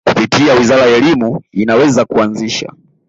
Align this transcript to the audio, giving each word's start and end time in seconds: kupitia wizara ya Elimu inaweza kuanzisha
kupitia 0.07 0.53
wizara 0.53 0.85
ya 0.85 0.97
Elimu 0.97 1.41
inaweza 1.51 2.05
kuanzisha 2.05 2.73